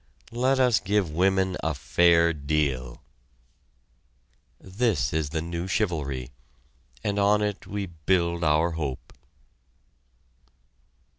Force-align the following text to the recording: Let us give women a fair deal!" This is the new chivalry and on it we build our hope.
Let 0.31 0.59
us 0.59 0.79
give 0.79 1.11
women 1.11 1.57
a 1.61 1.75
fair 1.75 2.33
deal!" 2.33 3.03
This 4.59 5.13
is 5.13 5.29
the 5.29 5.43
new 5.43 5.67
chivalry 5.67 6.31
and 7.03 7.19
on 7.19 7.43
it 7.43 7.67
we 7.67 7.85
build 7.85 8.43
our 8.43 8.71
hope. 8.71 9.13